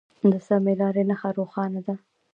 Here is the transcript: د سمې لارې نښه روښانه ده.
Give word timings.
د 0.31 0.33
سمې 0.47 0.73
لارې 0.81 1.03
نښه 1.09 1.29
روښانه 1.37 1.81
ده. 1.87 1.95